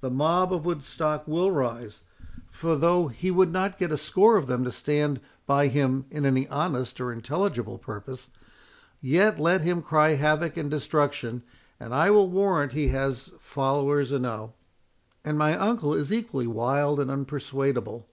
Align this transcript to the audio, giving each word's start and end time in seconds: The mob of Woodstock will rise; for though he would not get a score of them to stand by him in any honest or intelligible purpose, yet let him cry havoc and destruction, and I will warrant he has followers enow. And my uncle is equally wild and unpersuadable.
The 0.00 0.10
mob 0.10 0.52
of 0.52 0.64
Woodstock 0.66 1.28
will 1.28 1.52
rise; 1.52 2.00
for 2.50 2.74
though 2.74 3.06
he 3.06 3.30
would 3.30 3.52
not 3.52 3.78
get 3.78 3.92
a 3.92 3.96
score 3.96 4.36
of 4.36 4.48
them 4.48 4.64
to 4.64 4.72
stand 4.72 5.20
by 5.46 5.68
him 5.68 6.06
in 6.10 6.26
any 6.26 6.48
honest 6.48 7.00
or 7.00 7.12
intelligible 7.12 7.78
purpose, 7.78 8.30
yet 9.00 9.38
let 9.38 9.60
him 9.60 9.80
cry 9.80 10.14
havoc 10.16 10.56
and 10.56 10.68
destruction, 10.72 11.44
and 11.78 11.94
I 11.94 12.10
will 12.10 12.28
warrant 12.28 12.72
he 12.72 12.88
has 12.88 13.30
followers 13.38 14.10
enow. 14.10 14.54
And 15.24 15.38
my 15.38 15.56
uncle 15.56 15.94
is 15.94 16.12
equally 16.12 16.48
wild 16.48 16.98
and 16.98 17.08
unpersuadable. 17.08 18.06